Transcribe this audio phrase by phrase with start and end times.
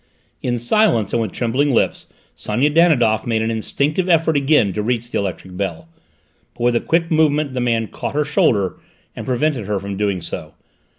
[0.41, 5.11] In silence and with trembling lips Sonia Danidoff made an instinctive effort again to reach
[5.11, 5.87] the electric bell,
[6.55, 8.77] but with a quick movement the man caught her shoulder
[9.15, 10.55] and prevented her from doing so.